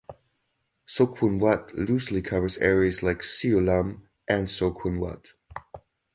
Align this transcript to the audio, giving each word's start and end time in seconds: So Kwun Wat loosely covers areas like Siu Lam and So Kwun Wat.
So 0.87 1.05
Kwun 1.05 1.37
Wat 1.39 1.75
loosely 1.75 2.23
covers 2.23 2.57
areas 2.57 3.03
like 3.03 3.21
Siu 3.21 3.61
Lam 3.63 4.07
and 4.27 4.49
So 4.49 4.71
Kwun 4.73 4.97
Wat. 4.99 5.33